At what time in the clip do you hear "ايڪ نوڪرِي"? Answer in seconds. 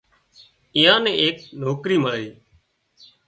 1.23-1.97